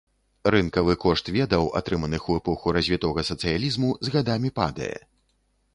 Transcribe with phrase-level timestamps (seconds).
[0.53, 4.95] Рынкавы кошт ведаў, атрыманых у эпоху развітога сацыялізму, з гадамі падае.